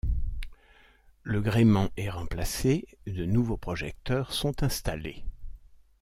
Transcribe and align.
Le 1.21 1.41
gréement 1.41 1.91
est 1.95 2.09
remplacé, 2.09 2.87
de 3.05 3.23
nouveaux 3.23 3.57
projecteurs 3.57 4.33
sont 4.33 4.63
installés. 4.63 5.23